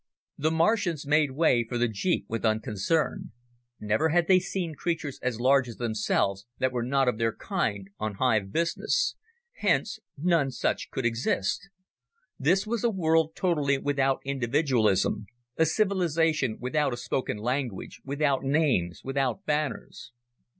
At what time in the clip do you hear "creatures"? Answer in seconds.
4.73-5.19